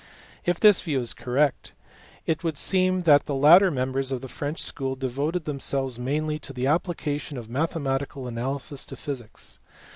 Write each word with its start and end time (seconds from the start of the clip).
If 0.45 0.59
this 0.59 0.81
view 0.81 0.99
be 1.01 1.05
correct, 1.15 1.73
it 2.25 2.43
would 2.43 2.57
seem 2.57 3.01
that 3.01 3.27
the 3.27 3.35
later 3.35 3.69
members 3.69 4.11
of 4.11 4.21
the 4.21 4.27
French 4.27 4.59
school 4.59 4.95
devoted 4.95 5.45
themselves 5.45 5.99
mainly 5.99 6.39
to 6.39 6.53
the 6.53 6.65
application 6.65 7.37
of 7.37 7.51
mathematical 7.51 8.25
analysis 8.27 8.83
to 8.87 8.95
physics. 8.95 9.59